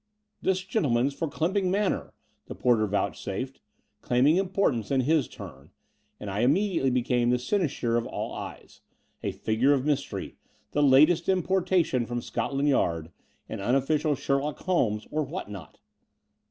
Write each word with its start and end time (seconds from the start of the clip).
"This 0.41 0.61
gentleman's 0.63 1.13
for 1.13 1.27
Clymping 1.27 1.69
Manor," 1.69 2.15
the 2.47 2.55
porter 2.55 2.87
vouchsafed, 2.87 3.61
claiming 4.01 4.37
importance 4.37 4.89
in 4.89 5.01
his 5.01 5.27
turn: 5.27 5.69
and 6.19 6.27
I 6.27 6.39
immediately 6.39 6.89
became 6.89 7.29
the 7.29 7.37
cynosure 7.37 7.97
of 7.97 8.07
all 8.07 8.33
eyes— 8.33 8.81
Si 9.21 9.31
figure 9.31 9.73
of 9.73 9.85
mystery, 9.85 10.37
the 10.71 10.81
latest 10.81 11.29
importation 11.29 12.07
from 12.07 12.19
Scotland 12.19 12.67
Yard, 12.67 13.11
an 13.47 13.61
unofficial 13.61 14.15
Sherlock 14.15 14.57
Holmes 14.61 15.05
or 15.11 15.21
what 15.21 15.51
not! 15.51 15.77